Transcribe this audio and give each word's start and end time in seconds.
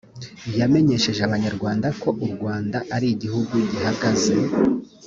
yamenyesheje 0.59 1.21
abanyarwanda 1.23 1.87
ko 2.01 2.09
u 2.25 2.27
rwanda 2.33 2.77
ari 2.95 3.07
igihugu 3.15 3.53
gihagaze 3.69 4.35